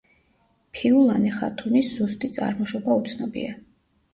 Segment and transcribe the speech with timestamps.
[0.77, 3.55] ფიულანე ხათუნის ზუსტი წარმოშობა უცნობია.